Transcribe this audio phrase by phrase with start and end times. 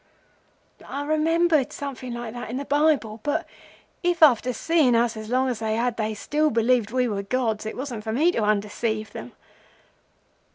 [0.83, 3.45] "I remembered something like that in the Bible; but
[4.01, 7.67] if, after seeing us as long as they had, they still believed we were gods
[7.67, 9.33] it wasn't for me to undeceive them.